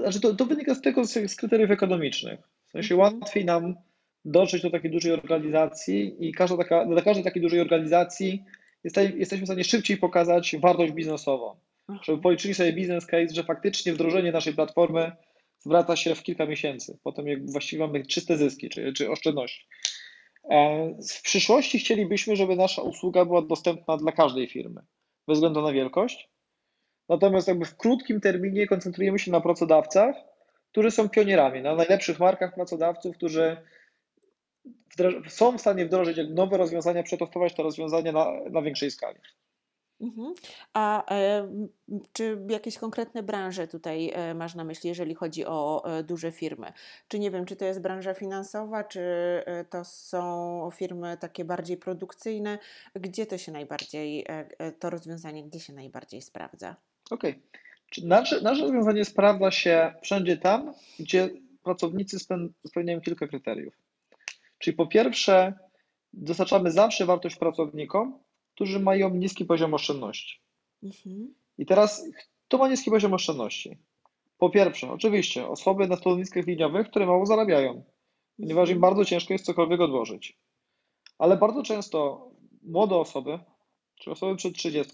[0.00, 2.40] znaczy to, to wynika z tego, z, z kryteriów ekonomicznych.
[2.66, 3.18] W sensie Mhm.
[3.20, 3.74] łatwiej nam
[4.24, 8.44] dotrzeć do takiej dużej organizacji i każda taka, dla każdej takiej dużej organizacji
[8.84, 11.54] jeste- jesteśmy w stanie szybciej pokazać wartość biznesową.
[12.02, 15.12] Żeby policzyli sobie biznes case, że faktycznie wdrożenie naszej platformy
[15.60, 16.98] zwraca się w kilka miesięcy.
[17.02, 19.66] Potem jak właściwie mamy czyste zyski czy, czy oszczędności.
[20.50, 24.80] E, W przyszłości chcielibyśmy, żeby nasza usługa była dostępna dla każdej firmy,
[25.28, 26.30] bez względu na wielkość.
[27.08, 30.16] Natomiast jakby w krótkim terminie koncentrujemy się na pracodawcach,
[30.70, 33.56] którzy są pionierami, na najlepszych markach pracodawców, którzy
[35.28, 39.18] są w stanie wdrożyć nowe rozwiązania, przetestować te rozwiązania na, na większej skali.
[40.00, 40.34] Mhm.
[40.74, 41.48] A e,
[42.12, 46.72] czy jakieś konkretne branże tutaj e, masz na myśli, jeżeli chodzi o e, duże firmy?
[47.08, 49.00] Czy nie wiem, czy to jest branża finansowa, czy
[49.70, 52.58] to są firmy takie bardziej produkcyjne?
[52.94, 54.26] Gdzie to się najbardziej,
[54.78, 56.76] to rozwiązanie, gdzie się najbardziej sprawdza?
[57.10, 57.42] Okej.
[57.90, 61.30] Czy Nasze, nasze rozwiązanie sprawdza się wszędzie tam, gdzie
[61.62, 63.74] pracownicy speł- spełniają kilka kryteriów.
[64.58, 65.52] Czyli po pierwsze,
[66.12, 68.18] dostarczamy zawsze wartość pracownikom,
[68.60, 70.40] którzy mają niski poziom oszczędności.
[70.82, 71.34] Mhm.
[71.58, 72.08] I teraz,
[72.46, 73.78] kto ma niski poziom oszczędności?
[74.38, 77.84] Po pierwsze, oczywiście, osoby na stanowiskach liniowych, które mało zarabiają,
[78.36, 78.80] ponieważ im Mhm.
[78.80, 80.38] bardzo ciężko jest cokolwiek odłożyć.
[81.18, 82.28] Ale bardzo często
[82.62, 83.38] młode osoby,
[83.94, 84.92] czy osoby przed 30,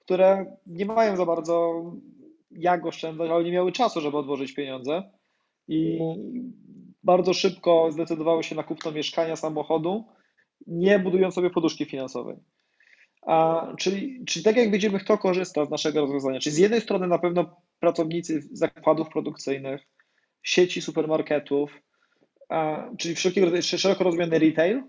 [0.00, 1.84] które nie mają za bardzo
[2.50, 5.10] jak oszczędzać, ale nie miały czasu, żeby odłożyć pieniądze
[5.68, 5.98] i
[7.02, 10.04] bardzo szybko zdecydowały się na kupno mieszkania, samochodu,
[10.66, 12.36] nie budując sobie poduszki finansowej.
[13.22, 16.40] A, czyli, czyli tak jak widzimy, kto korzysta z naszego rozwiązania.
[16.40, 19.80] Czyli z jednej strony na pewno pracownicy zakładów produkcyjnych,
[20.42, 21.70] sieci supermarketów,
[22.48, 24.82] a, czyli wszelkiego rodzaju szeroko rozumiany retail,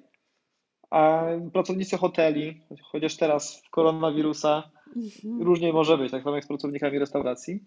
[0.90, 5.42] a pracownicy hoteli, chociaż teraz w koronawirusa Mhm.
[5.42, 7.60] różnie może być, tak samo jak z pracownikami restauracji.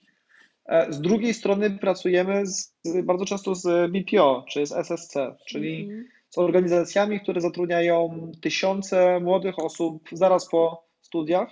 [0.66, 2.74] E, Z drugiej strony pracujemy z,
[3.04, 5.14] bardzo często z BPO, czy z SSC,
[5.46, 6.04] czyli Mhm.
[6.34, 11.48] Z organizacjami, które zatrudniają tysiące młodych osób zaraz po studiach,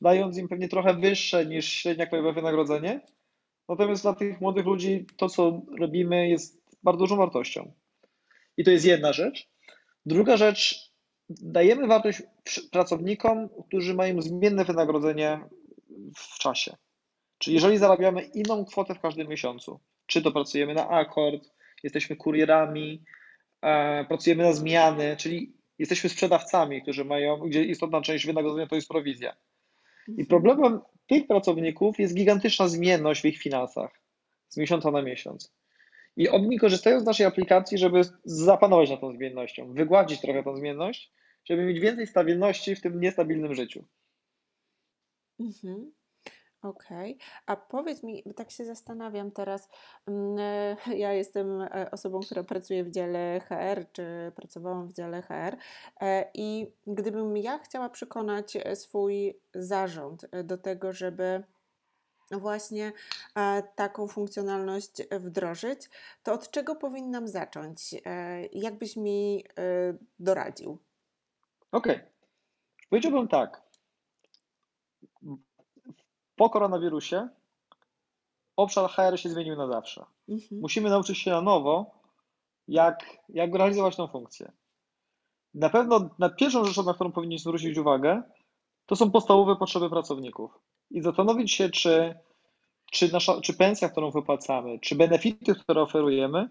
[0.00, 3.00] dając im pewnie trochę wyższe niż średnia krajowe wynagrodzenie.
[3.68, 7.72] Natomiast dla tych młodych ludzi to, co robimy, jest bardzo dużą wartością.
[8.56, 9.48] I to jest jedna rzecz.
[10.06, 10.90] Druga rzecz,
[11.28, 12.22] dajemy wartość
[12.72, 15.40] pracownikom, którzy mają zmienne wynagrodzenie
[16.16, 16.76] w czasie.
[17.38, 21.50] Czyli jeżeli zarabiamy inną kwotę w każdym miesiącu, czy to pracujemy na akord,
[21.82, 23.02] jesteśmy kurierami,
[24.08, 29.36] pracujemy na zmiany, czyli jesteśmy sprzedawcami, którzy mają, gdzie istotna część wynagrodzenia to jest prowizja.
[30.16, 30.26] I Mhm.
[30.26, 34.00] problemem tych pracowników jest gigantyczna zmienność w ich finansach
[34.48, 35.54] z miesiąca na miesiąc.
[36.16, 41.12] I oni korzystają z naszej aplikacji, żeby zapanować nad tą zmiennością, wygładzić trochę tą zmienność,
[41.44, 43.84] żeby mieć więcej stabilności w tym niestabilnym życiu.
[45.40, 45.92] Mhm.
[46.64, 49.68] Okej, a powiedz mi, bo tak się zastanawiam teraz,
[50.06, 50.36] mm,
[51.04, 55.56] ja jestem e, osobą, która pracuje w dziale HR, czy pracowałam w dziale HR,
[56.00, 61.42] e, i gdybym ja chciała przekonać e, swój zarząd do tego, żeby
[62.30, 62.92] właśnie
[63.74, 65.90] taką funkcjonalność wdrożyć,
[66.22, 67.94] to od czego powinnam zacząć?
[68.06, 69.44] E, Jak byś mi
[70.18, 70.78] doradził?
[71.72, 72.00] Okej,
[72.90, 73.63] powiedziałbym tak.
[76.36, 77.28] Po koronawirusie
[78.56, 80.04] obszar HR się zmienił na zawsze.
[80.28, 80.60] Mhm.
[80.60, 81.90] Musimy nauczyć się na nowo,
[82.68, 84.52] jak, jak realizować tą funkcję.
[85.54, 88.22] Na pewno na pierwszą rzeczą, na którą powinniśmy zwrócić uwagę,
[88.86, 90.58] to są podstawowe potrzeby pracowników.
[90.90, 92.14] I zastanowić się, czy,
[92.92, 96.48] czy, nasza, czy pensja, którą wypłacamy, czy benefity, które oferujemy,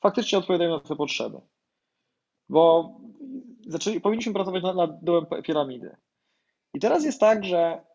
[0.00, 1.40] faktycznie odpowiadają na te potrzeby.
[2.48, 2.94] Bo
[3.66, 5.96] zaczęli, powinniśmy pracować nad, nad dołem piramidy.
[6.74, 7.87] I teraz jest tak, że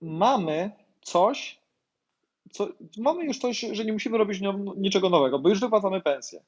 [0.00, 0.70] mamy
[1.02, 1.60] coś,
[2.50, 4.40] co, mamy już coś, że nie musimy robić
[4.76, 6.42] niczego nowego, bo już wypłacamy pensję.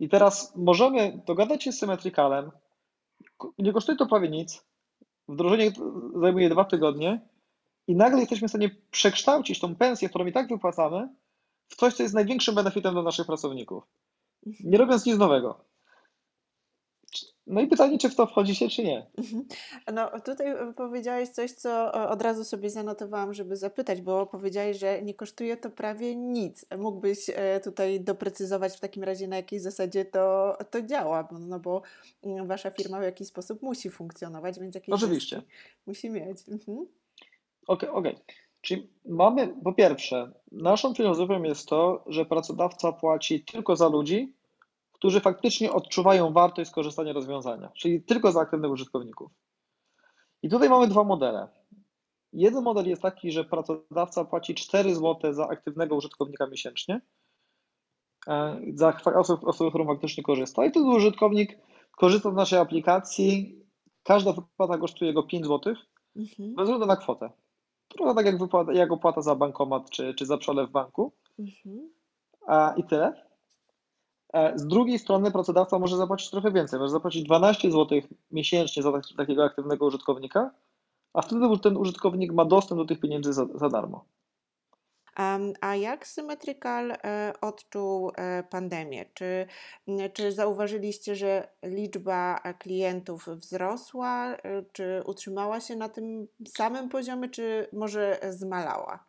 [0.00, 2.50] I teraz możemy dogadać się z Symmetricalem,
[3.58, 4.64] nie kosztuje to prawie nic,
[5.28, 5.72] wdrożenie
[6.20, 7.20] zajmuje dwa tygodnie
[7.86, 11.08] i nagle jesteśmy w stanie przekształcić tą pensję, którą i tak wypłacamy,
[11.68, 13.84] w coś, co jest największym benefitem dla naszych pracowników,
[14.60, 15.64] nie robiąc nic nowego.
[17.46, 19.06] No i pytanie, czy w to wchodzicie, czy nie.
[19.18, 19.44] Mhm.
[19.92, 24.78] No, tutaj e, powiedziałeś coś, co e, od razu sobie zanotowałam, żeby zapytać, bo powiedziałeś,
[24.78, 26.66] że nie kosztuje to prawie nic.
[26.78, 31.60] Mógłbyś e, tutaj doprecyzować w takim razie, na jakiej zasadzie to, to działa, bo, no
[31.60, 31.82] bo
[32.22, 35.42] mm, wasza firma w jakiś sposób musi funkcjonować, więc jakieś Oczywiście.
[35.86, 36.48] musi mieć.
[36.48, 36.86] Mhm.
[37.66, 38.16] Okej, okej.
[38.60, 44.32] Czyli mamy, po pierwsze, naszą filozofią jest to, że pracodawca płaci tylko za ludzi,
[44.96, 49.30] którzy faktycznie odczuwają wartość skorzystania rozwiązania, czyli tylko za aktywnych użytkowników.
[50.42, 51.48] I tutaj mamy dwa modele.
[52.32, 57.00] Jeden model jest taki, że pracodawca płaci 4 zł za aktywnego użytkownika miesięcznie,
[58.28, 59.00] e, za
[59.44, 60.66] osobę, którą faktycznie korzysta.
[60.66, 61.58] I ten użytkownik
[61.96, 63.60] korzysta z naszej aplikacji,
[64.02, 65.74] każda wypłata kosztuje go 5 zł,
[66.16, 66.54] mhm.
[66.54, 67.30] bez względu na kwotę.
[67.88, 71.12] Trochę tak jak, wypłata, jak opłata za bankomat czy, czy za przelew w banku.
[71.38, 71.90] Mhm.
[72.46, 73.26] A, I tyle.
[74.32, 78.92] E, z drugiej strony pracodawca może zapłacić trochę więcej, może zapłacić 12 zł miesięcznie za
[79.16, 80.50] takiego aktywnego użytkownika,
[81.14, 84.04] a wtedy ten użytkownik ma dostęp do tych pieniędzy za, za darmo.
[85.60, 89.04] A jak Symmetrical e, odczuł e, pandemię?
[89.14, 89.46] Czy,
[90.12, 94.36] czy zauważyliście, że liczba klientów wzrosła,
[94.72, 99.04] czy utrzymała się na tym samym poziomie, czy może zmalała?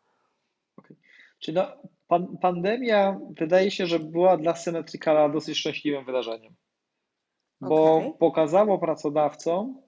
[0.77, 0.97] Okay.
[1.39, 1.67] Czyli no,
[2.07, 6.55] pan, pandemia wydaje się, że była dla Symmetricala dosyć szczęśliwym wydarzeniem,
[7.61, 8.13] bo okay.
[8.19, 9.81] pokazało pracodawcom,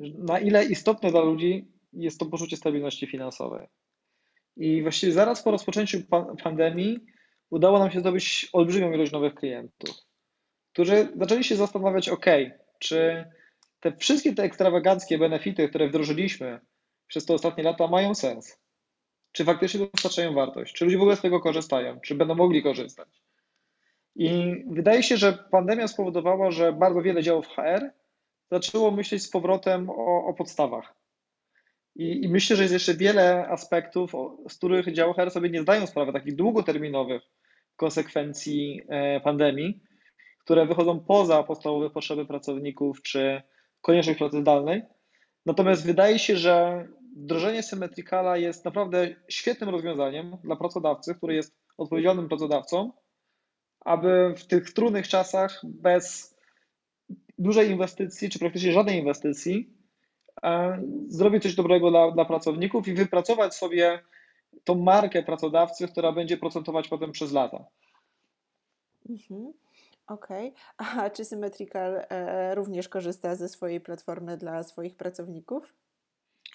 [0.00, 3.66] na ile istotne dla ludzi jest to poczucie stabilności finansowej.
[4.56, 5.98] I właściwie zaraz po rozpoczęciu
[6.42, 6.98] pandemii
[7.50, 9.90] udało nam się zdobyć olbrzymią ilość nowych klientów,
[10.72, 12.26] którzy zaczęli się zastanawiać, ok,
[12.78, 13.24] czy
[13.80, 16.60] te wszystkie te ekstrawaganckie benefity, które wdrożyliśmy
[17.06, 18.58] przez te ostatnie lata mają sens?
[19.32, 20.74] Czy faktycznie dostarczają wartość?
[20.74, 22.00] Czy ludzie w ogóle z tego korzystają?
[22.00, 23.08] Czy będą mogli korzystać?
[24.16, 27.90] I wydaje się, że pandemia spowodowała, że bardzo wiele działów HR
[28.50, 30.94] zaczęło myśleć z powrotem o, o podstawach.
[31.96, 34.12] I, I, myślę, że jest jeszcze wiele aspektów,
[34.48, 37.22] z których działy HR sobie nie zdają sprawy, takich długoterminowych
[37.76, 39.80] konsekwencji e, pandemii,
[40.44, 43.42] które wychodzą poza podstawowe potrzeby pracowników czy
[43.80, 44.82] konieczność pracy zdalnej.
[45.46, 46.86] Natomiast wydaje się, że
[47.18, 52.92] wdrożenie Symmetricala jest naprawdę świetnym rozwiązaniem dla pracodawcy, który jest odpowiedzialnym pracodawcą,
[53.80, 56.36] aby w tych trudnych czasach bez
[57.38, 59.74] dużej inwestycji, czy praktycznie żadnej inwestycji,
[60.42, 64.00] e, zrobić coś dobrego dla, dla pracowników i wypracować sobie
[64.64, 67.64] tą markę pracodawcy, która będzie procentować potem przez lata.
[69.08, 69.52] Mhm.
[70.06, 70.54] Okej.
[70.78, 71.02] Okay.
[71.02, 75.74] A czy Symmetrical e, również korzysta ze swojej platformy dla swoich pracowników?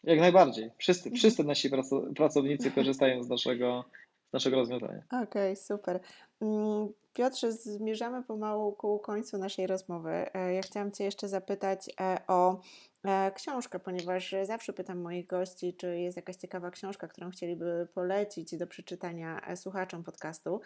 [0.04, 0.72] Jak najbardziej.
[0.78, 1.18] Wszyscy, mhm.
[1.18, 1.70] wszyscy nasi
[2.16, 3.86] pracownicy korzystają z naszego,
[4.30, 5.04] z naszego rozwiązania.
[5.08, 6.00] Okej, okay, super.
[6.42, 10.12] Mm, Piotrze, zmierzamy pomału ku końcu naszej rozmowy.
[10.34, 12.62] E, ja chciałam Cię jeszcze zapytać e, o
[13.06, 18.58] e, książkę, ponieważ zawsze pytam moich gości, czy jest jakaś ciekawa książka, którą chcieliby polecić
[18.58, 20.62] do przeczytania słuchaczom podcastu.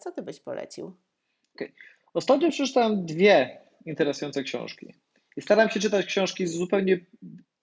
[0.00, 0.92] Co Ty byś polecił?
[1.54, 1.72] Okay.
[2.14, 4.94] Ostatnio przeczytałem dwie interesujące książki.
[5.36, 7.00] I staram się czytać książki zupełnie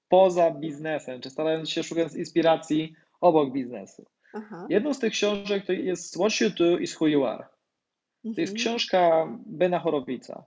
[0.09, 4.05] poza biznesem, czy starając się szukać inspiracji obok biznesu.
[4.33, 4.67] Aha.
[4.69, 7.45] Jedną z tych książek to jest What You Do is Who You Are.
[8.23, 8.55] To jest mhm.
[8.55, 10.43] książka Bena Horowica.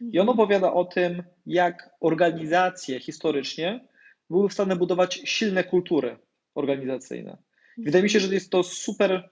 [0.00, 0.28] I on mhm.
[0.28, 3.84] opowiada o tym, jak organizacje historycznie
[4.30, 6.16] były w stanie budować silne kultury
[6.54, 7.36] organizacyjne.
[7.78, 9.30] Wydaje mi się, że jest to super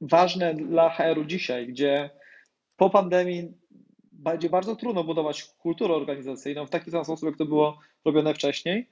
[0.00, 2.10] ważne dla HR-u dzisiaj, gdzie
[2.76, 3.52] po pandemii
[4.12, 8.88] będzie bardzo trudno budować kulturę organizacyjną w taki sam sposób, jak to było robione wcześniej.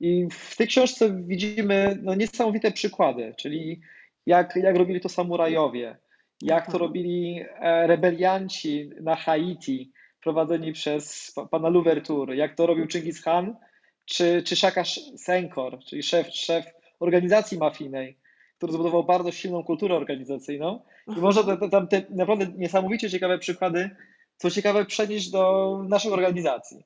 [0.00, 3.80] I w tej książce widzimy no, niesamowite przykłady, czyli
[4.26, 5.96] jak, jak robili to samurajowie,
[6.42, 13.22] jak to robili e, rebelianci na Haiti, prowadzeni przez pana Louverture, jak to robił Chingis
[13.22, 13.56] Khan,
[14.04, 14.84] czy, czy Shaka
[15.16, 16.66] Senkor, czyli szef, szef
[17.00, 18.18] organizacji mafijnej,
[18.56, 20.80] który zbudował bardzo silną kulturę organizacyjną.
[21.16, 23.90] I można tam te naprawdę niesamowicie ciekawe przykłady,
[24.36, 26.84] co ciekawe, przenieść do naszych organizacji.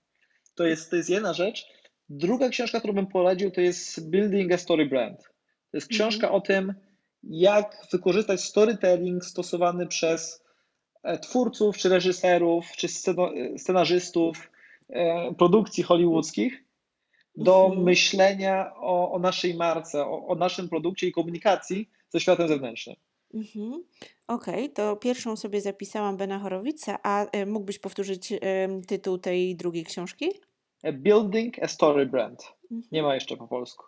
[0.55, 1.67] To jest, to jest jedna rzecz.
[2.15, 5.23] Druga książka, którą bym polecił, to jest Building a Story Brand.
[5.71, 6.35] To jest książka mhm.
[6.35, 6.75] o tym,
[7.23, 10.45] jak wykorzystać storytelling stosowany przez
[11.03, 12.89] e, twórców, czy reżyserów, czy
[13.59, 14.51] scenarzystów
[14.89, 16.65] e, produkcji hollywoodzkich
[17.37, 17.83] do mhm.
[17.83, 22.97] myślenia o, o, naszej marce, o, o, naszym produkcie i komunikacji ze światem zewnętrznym.
[23.35, 23.85] Mhm.
[24.27, 28.33] Okej, okay, to pierwszą sobie zapisałam Bena Horowica, a e, mógłbyś powtórzyć
[28.87, 30.31] tytuł tej drugiej książki?
[30.93, 32.43] Building a Story Brand.
[32.63, 32.83] Mhm.
[32.93, 33.85] Nie ma jeszcze po polsku.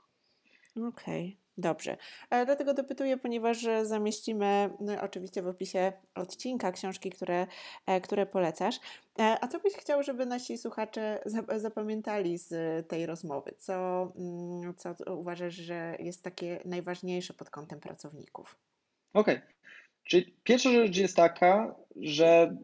[0.77, 1.27] Okej.
[1.27, 1.45] Okay.
[1.59, 1.97] Dobrze.
[2.31, 7.47] E, dlatego dopytuję, ponieważ zamieścimy no, oczywiście w opisie odcinka książki, które,
[7.87, 8.77] e, które polecasz.
[9.19, 11.23] E, a co byś chciał, żeby nasi słuchacze
[11.57, 13.55] zapamiętali z tej rozmowy?
[13.59, 18.57] Co, mm, co uważasz, że jest takie najważniejsze pod kątem pracowników?
[19.13, 19.35] Okej.
[19.37, 19.49] Okay.
[20.05, 22.57] Czyli pierwsza rzecz jest taka, że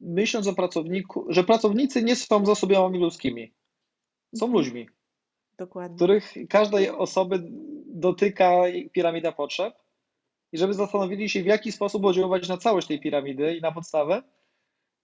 [0.00, 3.52] myśląc o pracowniku, że pracownicy nie są zasobami ludzkimi.
[4.34, 4.52] Są mhm.
[4.52, 4.88] ludźmi.
[5.58, 5.96] Dokładnie.
[5.96, 7.42] Których każdej osoby
[7.86, 9.74] dotyka piramida potrzeb
[10.52, 14.22] i żeby zastanowili się, w jaki sposób oddziaływać na całość tej piramidy i na podstawę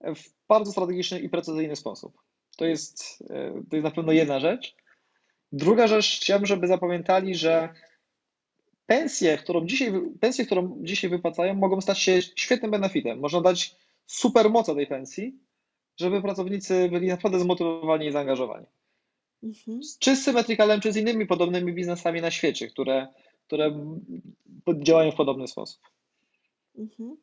[0.01, 2.17] w bardzo strategiczny i precyzyjny sposób.
[2.57, 3.23] To jest,
[3.69, 4.75] to jest na pewno jedna rzecz.
[5.51, 7.69] Druga rzecz, chciałbym, żeby zapamiętali, że
[8.85, 13.19] pensje, którą dzisiaj, pensje, którą dzisiaj wypłacają, mogą stać się świetnym benefitem.
[13.19, 13.75] Można dać
[14.05, 15.39] super moc tej pensji,
[15.99, 18.65] żeby pracownicy byli naprawdę zmotywowani i zaangażowani.
[19.43, 19.79] Mhm.
[19.99, 23.07] Czy z Symmetricalem, czy z innymi podobnymi biznesami na świecie, które,
[23.47, 23.71] które
[24.83, 25.81] działają w podobny sposób.
[26.77, 27.17] Mhm.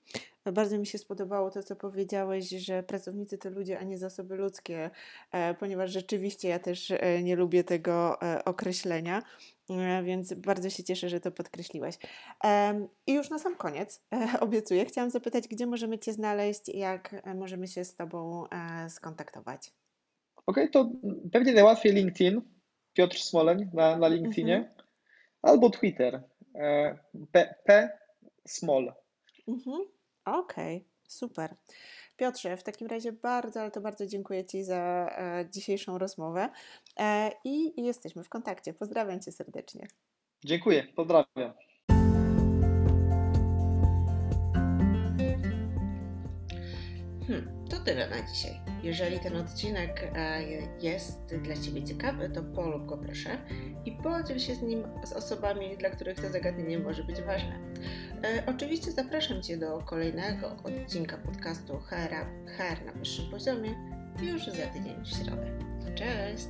[0.53, 4.91] Bardzo mi się spodobało to, co powiedziałeś, że pracownicy to ludzie, a nie zasoby ludzkie,
[5.33, 9.23] e, ponieważ rzeczywiście ja też e, nie lubię tego e, określenia,
[10.05, 11.99] więc bardzo się cieszę, że to podkreśliłeś.
[13.07, 14.03] I już na sam koniec
[14.41, 18.45] obiecuję, chciałam zapytać, gdzie możemy Cię znaleźć i jak możemy się z Tobą
[18.89, 19.73] skontaktować.
[20.47, 20.91] Okej, okay, to
[21.33, 22.41] pewnie najłatwiej LinkedIn,
[22.93, 24.75] Piotr Smoleń na, na LinkedInie, mhm.
[25.43, 26.23] albo Twitter,
[27.33, 27.91] P, P
[28.47, 28.93] Smol.
[29.49, 29.98] Mhm.
[30.37, 31.57] Okej, okay, super.
[32.17, 36.49] Piotrze, w takim razie bardzo, ale to bardzo dziękuję Ci za e, dzisiejszą rozmowę
[36.97, 38.75] e, i jesteśmy w kontakcie.
[38.75, 39.89] Pozdrawiam Cię serdecznie.
[40.45, 41.53] Dziękuję, pozdrawiam.
[47.27, 48.68] Hmm, to tyle na dzisiaj.
[48.83, 50.43] Jeżeli ten odcinek e,
[50.81, 53.39] jest dla Ciebie ciekawy, to polub go proszę
[53.85, 57.59] i podziel się z nim z osobami, dla których to zagadnienie może być ważne.
[58.25, 62.27] E, oczywiście zapraszam Cię do kolejnego odcinka podcastu HR,
[62.57, 63.75] HR na wyższym poziomie
[64.23, 65.59] już za tydzień w środę.
[65.95, 66.49] Cześć!